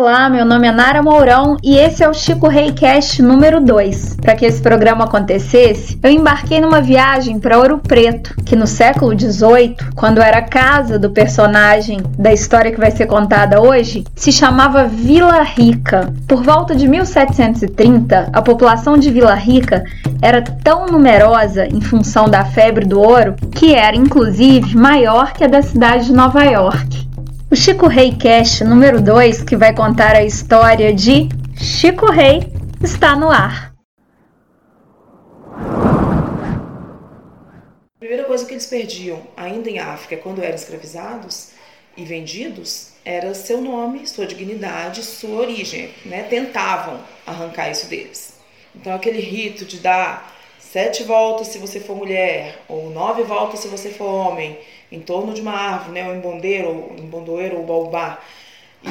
[0.00, 4.18] Olá, meu nome é Nara Mourão e esse é o Chico Reicast número 2.
[4.22, 9.18] Para que esse programa acontecesse, eu embarquei numa viagem para Ouro Preto, que no século
[9.18, 14.84] XVIII, quando era casa do personagem da história que vai ser contada hoje, se chamava
[14.84, 16.14] Vila Rica.
[16.28, 19.82] Por volta de 1730, a população de Vila Rica
[20.22, 25.48] era tão numerosa em função da febre do ouro que era inclusive maior que a
[25.48, 27.08] da cidade de Nova York.
[27.50, 32.52] O Chico Rei Cast número 2, que vai contar a história de Chico Rei,
[32.84, 33.72] está no ar.
[37.96, 41.52] A primeira coisa que eles perdiam, ainda em África, quando eram escravizados
[41.96, 45.90] e vendidos, era seu nome, sua dignidade, sua origem.
[46.04, 46.24] Né?
[46.24, 48.34] Tentavam arrancar isso deles.
[48.76, 53.68] Então, aquele rito de dar sete voltas se você for mulher, ou nove voltas se
[53.68, 54.58] você for homem,
[54.90, 58.20] em torno de uma árvore, né, o embondeiro, o embondoeiro ou baobá,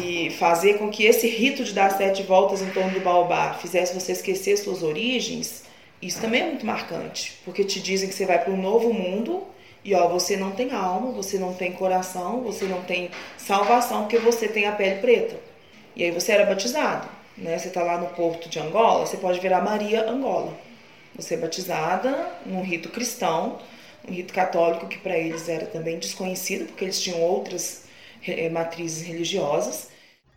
[0.00, 3.92] e fazer com que esse rito de dar sete voltas em torno do baobá fizesse
[3.92, 5.64] você esquecer suas origens,
[6.00, 9.44] isso também é muito marcante, porque te dizem que você vai para um novo mundo
[9.84, 14.18] e ó, você não tem alma, você não tem coração, você não tem salvação porque
[14.18, 15.36] você tem a pele preta.
[15.96, 17.58] E aí você era batizado, né?
[17.58, 20.52] Você está lá no porto de Angola, você pode virar Maria Angola.
[21.14, 23.58] Você é batizada num rito cristão,
[24.08, 27.84] um rito católico que para eles era também desconhecido, porque eles tinham outras
[28.26, 29.88] eh, matrizes religiosas.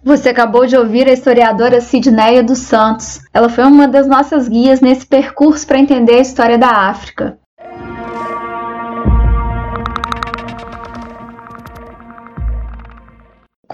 [0.04, 3.22] Você acabou de ouvir a historiadora Sidneia dos Santos.
[3.34, 7.40] Ela foi uma das nossas guias nesse percurso para entender a história da África.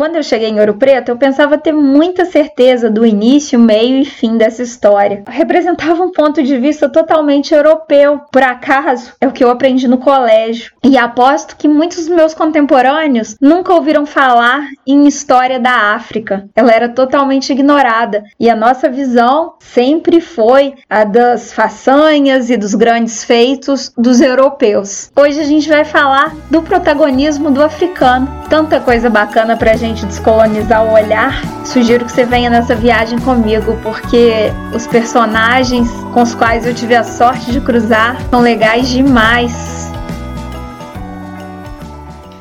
[0.01, 4.03] Quando eu cheguei em Ouro Preto, eu pensava ter muita certeza do início, meio e
[4.03, 5.21] fim dessa história.
[5.27, 8.19] Representava um ponto de vista totalmente europeu.
[8.31, 10.71] Por acaso, é o que eu aprendi no colégio.
[10.83, 16.49] E aposto que muitos dos meus contemporâneos nunca ouviram falar em história da África.
[16.55, 18.23] Ela era totalmente ignorada.
[18.39, 25.11] E a nossa visão sempre foi a das façanhas e dos grandes feitos dos europeus.
[25.15, 28.27] Hoje a gente vai falar do protagonismo do africano.
[28.49, 33.77] Tanta coisa bacana pra gente descolonizar o olhar, sugiro que você venha nessa viagem comigo,
[33.83, 39.91] porque os personagens com os quais eu tive a sorte de cruzar são legais demais.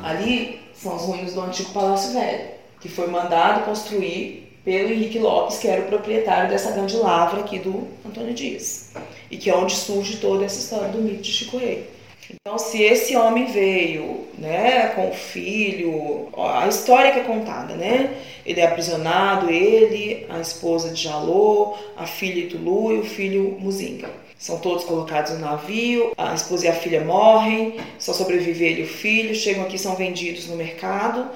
[0.03, 2.49] Ali são os ruínas do antigo Palácio Velho,
[2.81, 7.59] que foi mandado construir pelo Henrique Lopes, que era o proprietário dessa grande lavra aqui
[7.59, 8.93] do Antônio Dias,
[9.31, 11.89] e que é onde surge toda essa história do mito de Chico Rei.
[12.33, 18.17] Então, se esse homem veio, né, com o filho, a história que é contada, né?
[18.47, 24.09] Ele é aprisionado, ele, a esposa de Jalô, a filha Itulu e o filho Muzinga.
[24.39, 28.85] São todos colocados no navio, a esposa e a filha morrem, só sobrevive ele e
[28.85, 31.29] o filho, chegam aqui são vendidos no mercado.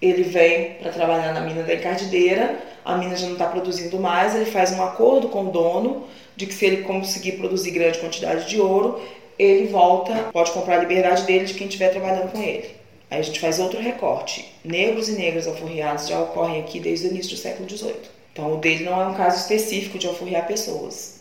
[0.00, 4.36] Ele vem para trabalhar na mina da encardideira, a mina já não está produzindo mais,
[4.36, 6.04] ele faz um acordo com o dono
[6.36, 9.00] de que se ele conseguir produzir grande quantidade de ouro,
[9.38, 12.70] ele volta, pode comprar a liberdade dele de quem estiver trabalhando com ele.
[13.10, 14.52] Aí a gente faz outro recorte.
[14.64, 17.94] Negros e negras alforriados já ocorrem aqui desde o início do século XVIII.
[18.32, 21.20] Então o dele não é um caso específico de alforriar pessoas.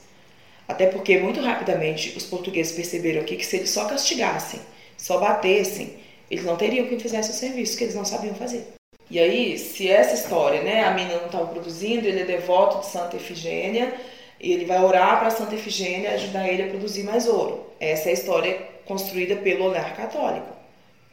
[0.67, 4.59] Até porque muito rapidamente os portugueses perceberam aqui que se eles só castigassem,
[4.97, 5.97] só batessem,
[6.31, 8.65] eles não teriam quem fizesse o serviço que eles não sabiam fazer.
[9.11, 12.87] E aí, se essa história, né, a mina não estava produzindo, ele é devoto de
[12.87, 13.93] Santa Efigênia,
[14.39, 17.65] ele vai orar para Santa Efigênia ajudar ele a produzir mais ouro.
[17.79, 20.47] Essa é a história construída pelo olhar católico.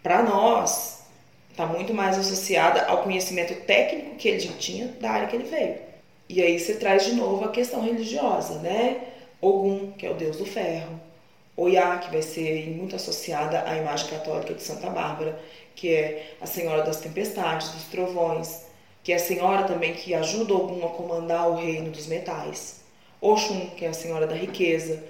[0.03, 1.05] Para nós,
[1.51, 5.45] está muito mais associada ao conhecimento técnico que ele já tinha da área que ele
[5.45, 5.77] veio.
[6.29, 9.01] E aí você traz de novo a questão religiosa, né?
[9.41, 11.01] Ogum, que é o deus do ferro.
[11.57, 15.39] Oiá, que vai ser muito associada à imagem católica de Santa Bárbara,
[15.75, 18.65] que é a senhora das tempestades, dos trovões,
[19.03, 22.80] que é a senhora também que ajuda Ogum a comandar o reino dos metais.
[23.21, 25.03] Oxum, que é a Senhora da Riqueza,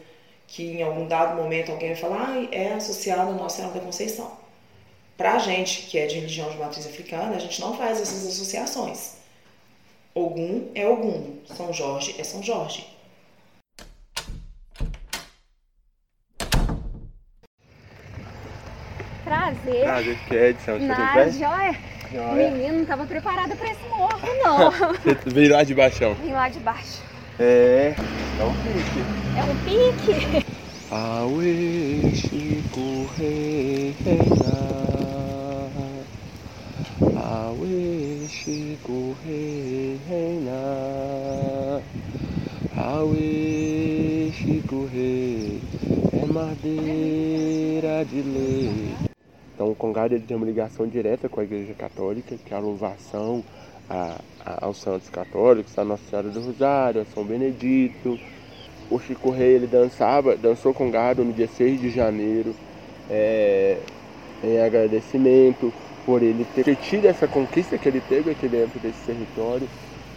[0.46, 3.80] que em algum dado momento alguém vai falar, ah, é associada a Nossa Senhora da
[3.80, 4.32] Conceição.
[5.16, 8.26] Para a gente que é de religião de matriz africana, a gente não faz essas
[8.26, 9.16] associações.
[10.14, 12.86] Ogum é Ogum, São Jorge é São Jorge.
[19.24, 19.82] Prazer.
[19.84, 20.78] Prazer, que é edição.
[20.80, 21.90] Na joia.
[22.34, 24.70] Menino, não estava preparada para esse morro, não.
[24.98, 26.12] Você veio lá de baixo?
[26.14, 27.00] Vim lá de baixo.
[27.42, 27.96] É,
[28.38, 29.02] é um pique.
[29.34, 30.44] É um pique?
[30.90, 34.50] Aue, Chico, rei, reina.
[37.16, 41.82] Aue, Chico, rei, reina.
[42.76, 45.62] Aue, Chico, rei,
[46.12, 48.94] é madeira de lei.
[49.54, 52.60] Então o Congado ele tem uma ligação direta com a Igreja Católica, que é a
[52.60, 53.42] louvação,
[53.90, 58.18] a, a, aos santos católicos, a Nossa Senhora do Rosário, a São Benedito.
[58.88, 62.54] O Chico Rei ele dançava, dançou com gado no dia 6 de janeiro,
[63.08, 63.78] é,
[64.42, 65.72] em agradecimento
[66.06, 69.68] por ele ter tido essa conquista que ele teve aqui dentro desse território.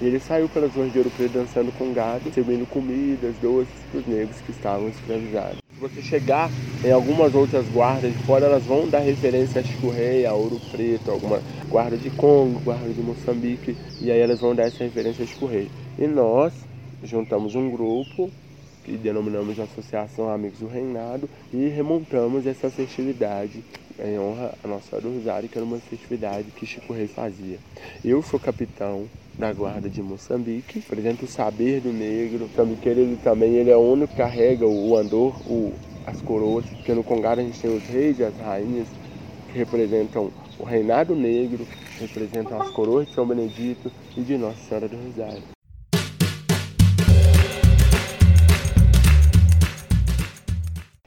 [0.02, 4.00] E ele saiu pelas ruas de Ouro Preto dançando com gado, servindo comidas, doces para
[4.00, 5.63] os negros que estavam escravizados.
[5.84, 6.50] Você chegar
[6.82, 10.58] em algumas outras guardas de fora, elas vão dar referência a Chico Rei, a Ouro
[10.72, 15.26] Preto, alguma guarda de Congo, guarda de Moçambique, e aí elas vão dar essa referência
[15.26, 15.70] a Chico Rei.
[16.00, 16.54] E nós
[17.04, 18.32] juntamos um grupo
[18.86, 23.62] que denominamos de Associação Amigos do Reinado e remontamos essa festividade
[24.00, 27.60] em honra a Nossa Senhora do Rosário, que era uma festividade que Chico Rei fazia.
[28.06, 32.46] Eu sou capitão da guarda de Moçambique, apresento o saber do negro.
[32.46, 35.74] O moçambiqueiro ele também ele é o único que carrega o andor, o,
[36.06, 38.88] as coroas, porque no Congado a gente tem os reis e as rainhas
[39.52, 41.66] que representam o reinado negro,
[42.00, 45.44] representam as coroas de São Benedito e de Nossa Senhora do Rosário.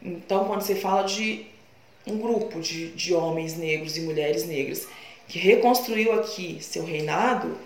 [0.02, 1.46] Então, quando você fala de
[2.06, 4.88] um grupo de, de homens negros e mulheres negras
[5.28, 7.56] que reconstruiu aqui seu reinado,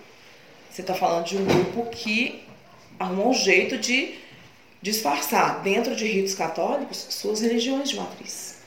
[0.71, 2.45] você está falando de um grupo que
[2.99, 4.15] arrumou um jeito de
[4.81, 8.59] disfarçar dentro de ritos católicos suas religiões de matriz,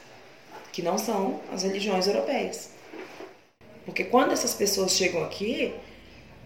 [0.71, 2.71] que não são as religiões europeias.
[3.85, 5.73] Porque quando essas pessoas chegam aqui,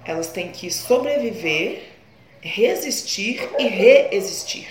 [0.05, 1.83] elas têm que sobreviver,
[2.41, 4.67] resistir e reexistir.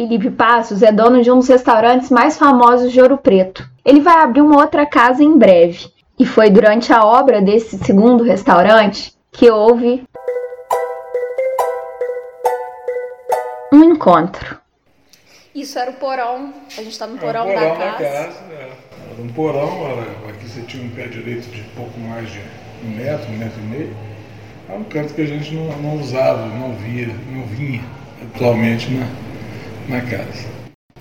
[0.00, 3.68] Felipe Passos é dono de um dos restaurantes mais famosos de Ouro Preto.
[3.84, 5.90] Ele vai abrir uma outra casa em breve.
[6.18, 10.02] E foi durante a obra desse segundo restaurante que houve
[13.70, 14.58] um encontro.
[15.54, 17.92] Isso era o porão, a gente está no porão, é, porão da casa.
[17.92, 18.70] Da casa é.
[19.12, 22.40] Era um porão, era, aqui você tinha um pé direito de pouco mais de
[22.86, 23.96] um metro, um metro e meio.
[24.66, 27.82] É um canto que a gente não, não usava, não via, não vinha
[28.22, 29.06] atualmente na,
[29.88, 30.48] na casa.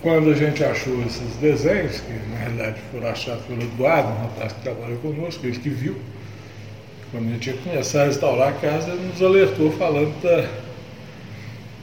[0.01, 4.53] Quando a gente achou esses desenhos, que na realidade foram achados pelo Eduardo, um rapaz
[4.53, 5.97] que trabalha conosco, ele que viu,
[7.11, 10.47] quando a gente ia começar a restaurar a casa, ele nos alertou falando da.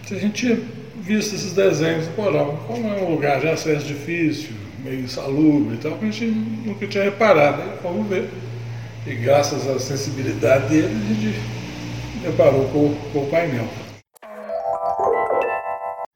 [0.07, 0.59] Se a gente tinha
[1.03, 4.51] visto esses desenhos do porão, como é um lugar de acesso difícil,
[4.83, 7.63] meio insalubre e tal, a gente nunca tinha reparado.
[7.63, 8.31] Aí fomos ver.
[9.07, 11.41] E graças à sensibilidade dele, a gente
[12.23, 13.69] deparou com, com o painel.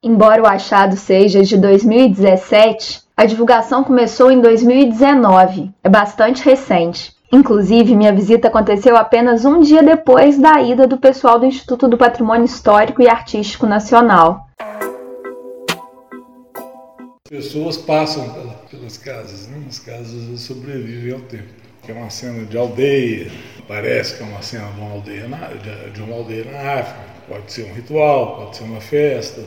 [0.03, 7.15] Embora o achado seja de 2017, a divulgação começou em 2019, é bastante recente.
[7.31, 11.99] Inclusive, minha visita aconteceu apenas um dia depois da ida do pessoal do Instituto do
[11.99, 14.47] Patrimônio Histórico e Artístico Nacional.
[17.29, 18.27] Pessoas passam
[18.71, 19.63] pelas casas, né?
[19.69, 21.53] as casas sobrevivem ao tempo.
[21.87, 23.29] É uma cena de aldeia,
[23.67, 25.47] parece que é uma cena de uma aldeia na,
[25.93, 27.11] de uma aldeia na África.
[27.27, 29.41] Pode ser um ritual, pode ser uma festa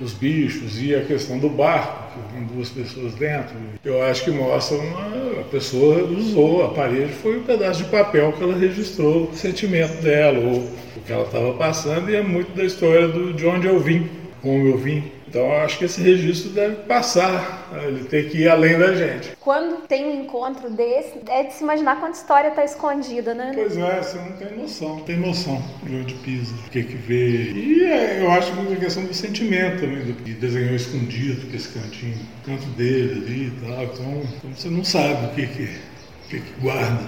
[0.00, 3.54] os bichos e a questão do barco, que tem duas pessoas dentro.
[3.84, 8.32] Eu acho que mostra uma a pessoa usou, a parede foi um pedaço de papel
[8.32, 12.54] que ela registrou o sentimento dela, ou o que ela estava passando, e é muito
[12.56, 14.08] da história do, de onde eu vim,
[14.40, 15.04] como eu vim.
[15.30, 19.36] Então eu acho que esse registro deve passar, ele tem que ir além da gente.
[19.38, 23.52] Quando tem um encontro desse, é de se imaginar quanta história está escondida, né?
[23.54, 26.96] Pois é, você não tem noção, não tem noção de onde pisa, o que que
[26.96, 27.52] vê.
[27.52, 31.46] E é, eu acho que é uma questão do sentimento também, do que desenhou escondido,
[31.46, 33.84] que esse cantinho, o canto dele ali e tal.
[33.84, 37.06] Então, então você não sabe o que que, o que, que guarda.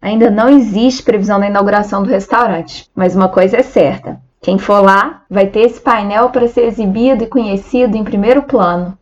[0.00, 4.80] Ainda não existe previsão da inauguração do restaurante, mas uma coisa é certa: quem for
[4.80, 8.98] lá vai ter esse painel para ser exibido e conhecido em primeiro plano.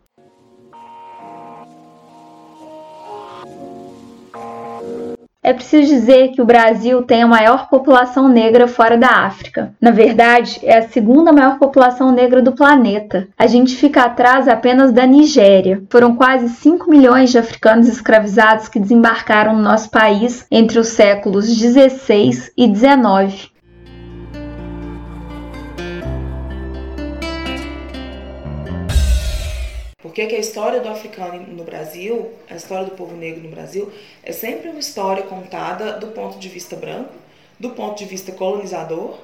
[5.42, 9.74] É preciso dizer que o Brasil tem a maior população negra fora da África.
[9.80, 13.26] Na verdade, é a segunda maior população negra do planeta.
[13.38, 15.82] A gente fica atrás apenas da Nigéria.
[15.88, 21.48] Foram quase 5 milhões de africanos escravizados que desembarcaram no nosso país entre os séculos
[21.56, 23.49] 16 e 19.
[30.10, 33.92] Porque que a história do africano no Brasil, a história do povo negro no Brasil,
[34.24, 37.14] é sempre uma história contada do ponto de vista branco,
[37.60, 39.18] do ponto de vista colonizador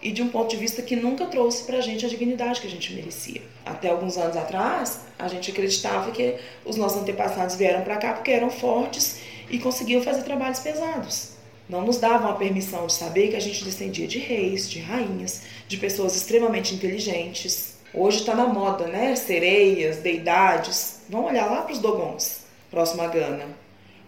[0.00, 2.68] e de um ponto de vista que nunca trouxe para a gente a dignidade que
[2.68, 3.42] a gente merecia.
[3.64, 8.30] Até alguns anos atrás, a gente acreditava que os nossos antepassados vieram para cá porque
[8.30, 9.18] eram fortes
[9.50, 11.32] e conseguiam fazer trabalhos pesados.
[11.68, 15.42] Não nos davam a permissão de saber que a gente descendia de reis, de rainhas,
[15.66, 19.14] de pessoas extremamente inteligentes Hoje está na moda, né?
[19.16, 21.02] Sereias, deidades.
[21.08, 22.40] Vamos olhar lá para os Dogons,
[22.70, 23.46] próximo a Gana.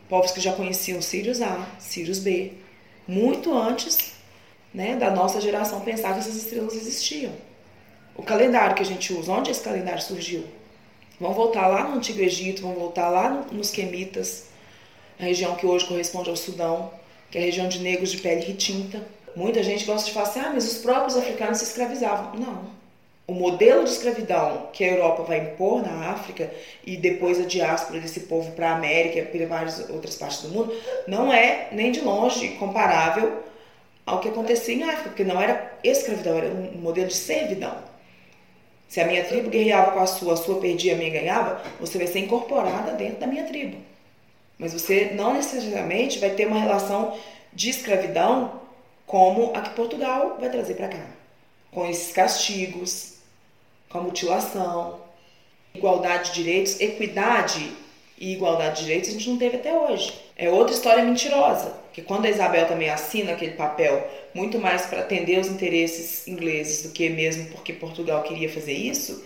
[0.09, 2.53] Povos que já conheciam Sirius A, Sirius B,
[3.07, 4.13] muito antes
[4.73, 7.33] né, da nossa geração pensar que essas estrelas existiam.
[8.17, 10.45] O calendário que a gente usa, onde esse calendário surgiu?
[11.21, 14.47] Vamos voltar lá no Antigo Egito, vamos voltar lá no, nos Quemitas,
[15.19, 16.91] a região que hoje corresponde ao Sudão,
[17.31, 19.07] que é a região de negros de pele retinta.
[19.37, 22.35] Muita gente gosta de falar assim, ah, mas os próprios africanos se escravizavam.
[22.35, 22.78] Não.
[23.29, 26.51] O modelo de escravidão que a Europa vai impor na África
[26.83, 30.49] e depois a diáspora desse povo para a América e para várias outras partes do
[30.49, 30.75] mundo
[31.07, 33.43] não é nem de longe comparável
[34.07, 37.77] ao que acontecia em África, porque não era escravidão, era um modelo de servidão.
[38.89, 41.99] Se a minha tribo guerreava com a sua, a sua perdia, a minha ganhava, você
[41.99, 43.77] vai ser incorporada dentro da minha tribo.
[44.59, 47.15] Mas você não necessariamente vai ter uma relação
[47.53, 48.63] de escravidão
[49.07, 51.07] como a que Portugal vai trazer para cá.
[51.71, 53.18] Com esses castigos,
[53.89, 55.01] com a mutilação,
[55.75, 57.73] igualdade de direitos, equidade
[58.19, 60.13] e igualdade de direitos a gente não teve até hoje.
[60.37, 65.01] É outra história mentirosa, que quando a Isabel também assina aquele papel muito mais para
[65.01, 69.25] atender os interesses ingleses do que mesmo porque Portugal queria fazer isso,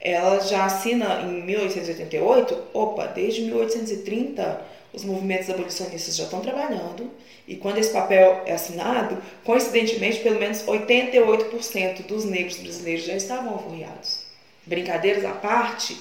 [0.00, 7.10] ela já assina em 1888, opa, desde 1830 os movimentos abolicionistas já estão trabalhando
[7.46, 13.54] e quando esse papel é assinado, coincidentemente, pelo menos 88% dos negros brasileiros já estavam
[13.54, 14.20] alforriados.
[14.66, 16.00] Brincadeiras à parte,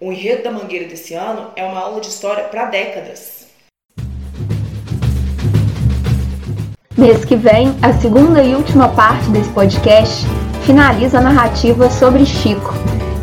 [0.00, 3.44] o enredo da Mangueira desse ano é uma aula de história para décadas.
[6.96, 10.24] Mês que vem, a segunda e última parte desse podcast
[10.64, 12.72] finaliza a narrativa sobre Chico,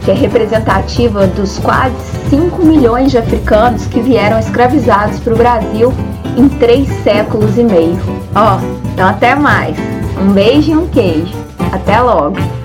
[0.04, 1.96] que é representativa dos quase
[2.30, 5.94] 5 milhões de africanos que vieram escravizados para o Brasil
[6.38, 8.00] em três séculos e meio.
[8.36, 9.76] Ó, oh, então até mais.
[10.20, 11.34] Um beijo e um queijo.
[11.72, 12.61] Até logo!